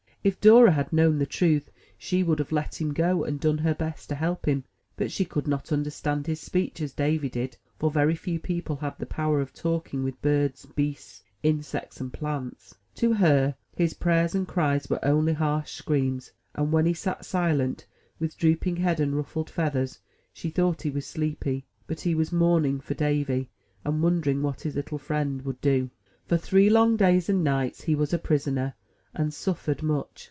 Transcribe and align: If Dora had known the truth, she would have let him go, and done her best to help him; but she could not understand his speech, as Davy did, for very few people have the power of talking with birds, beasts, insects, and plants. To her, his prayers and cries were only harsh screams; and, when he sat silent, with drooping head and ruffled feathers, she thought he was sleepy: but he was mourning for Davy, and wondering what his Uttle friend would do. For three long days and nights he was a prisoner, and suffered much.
If 0.23 0.39
Dora 0.39 0.71
had 0.73 0.93
known 0.93 1.17
the 1.17 1.25
truth, 1.25 1.71
she 1.97 2.21
would 2.21 2.37
have 2.37 2.51
let 2.51 2.79
him 2.79 2.93
go, 2.93 3.23
and 3.23 3.39
done 3.39 3.57
her 3.57 3.73
best 3.73 4.07
to 4.09 4.13
help 4.13 4.45
him; 4.47 4.65
but 4.95 5.11
she 5.11 5.25
could 5.25 5.47
not 5.47 5.71
understand 5.71 6.27
his 6.27 6.39
speech, 6.39 6.79
as 6.79 6.93
Davy 6.93 7.27
did, 7.27 7.57
for 7.79 7.89
very 7.89 8.13
few 8.15 8.37
people 8.39 8.75
have 8.75 8.99
the 8.99 9.07
power 9.07 9.41
of 9.41 9.51
talking 9.51 10.03
with 10.03 10.21
birds, 10.21 10.67
beasts, 10.67 11.23
insects, 11.41 11.99
and 11.99 12.13
plants. 12.13 12.75
To 12.97 13.13
her, 13.13 13.55
his 13.75 13.95
prayers 13.95 14.35
and 14.35 14.47
cries 14.47 14.91
were 14.91 15.03
only 15.03 15.33
harsh 15.33 15.71
screams; 15.71 16.31
and, 16.53 16.71
when 16.71 16.85
he 16.85 16.93
sat 16.93 17.25
silent, 17.25 17.87
with 18.19 18.37
drooping 18.37 18.75
head 18.75 18.99
and 18.99 19.15
ruffled 19.15 19.49
feathers, 19.49 19.97
she 20.31 20.51
thought 20.51 20.83
he 20.83 20.91
was 20.91 21.07
sleepy: 21.07 21.65
but 21.87 22.01
he 22.01 22.13
was 22.13 22.31
mourning 22.31 22.79
for 22.79 22.93
Davy, 22.93 23.49
and 23.83 24.03
wondering 24.03 24.43
what 24.43 24.61
his 24.61 24.75
Uttle 24.75 24.99
friend 24.99 25.41
would 25.45 25.59
do. 25.61 25.89
For 26.27 26.37
three 26.37 26.69
long 26.69 26.95
days 26.95 27.27
and 27.27 27.43
nights 27.43 27.81
he 27.81 27.95
was 27.95 28.13
a 28.13 28.19
prisoner, 28.19 28.75
and 29.13 29.33
suffered 29.33 29.83
much. 29.83 30.19